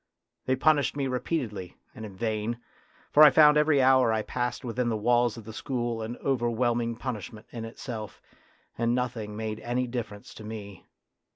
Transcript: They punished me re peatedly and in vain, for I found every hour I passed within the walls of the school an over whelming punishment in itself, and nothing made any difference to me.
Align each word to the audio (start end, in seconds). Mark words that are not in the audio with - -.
They 0.47 0.55
punished 0.55 0.97
me 0.97 1.05
re 1.05 1.19
peatedly 1.19 1.75
and 1.93 2.07
in 2.07 2.15
vain, 2.15 2.59
for 3.11 3.21
I 3.21 3.29
found 3.29 3.55
every 3.55 3.83
hour 3.83 4.11
I 4.11 4.23
passed 4.23 4.65
within 4.65 4.89
the 4.89 4.97
walls 4.97 5.37
of 5.37 5.43
the 5.45 5.53
school 5.53 6.01
an 6.01 6.17
over 6.21 6.49
whelming 6.49 6.95
punishment 6.95 7.45
in 7.51 7.65
itself, 7.65 8.19
and 8.79 8.95
nothing 8.95 9.37
made 9.37 9.59
any 9.59 9.85
difference 9.85 10.33
to 10.33 10.43
me. 10.43 10.87